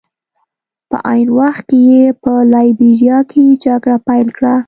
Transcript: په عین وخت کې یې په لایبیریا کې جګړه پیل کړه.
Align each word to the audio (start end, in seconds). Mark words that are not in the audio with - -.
په 0.89 0.97
عین 1.11 1.27
وخت 1.37 1.63
کې 1.69 1.79
یې 1.91 2.03
په 2.23 2.33
لایبیریا 2.53 3.19
کې 3.31 3.45
جګړه 3.65 3.97
پیل 4.07 4.27
کړه. 4.37 4.55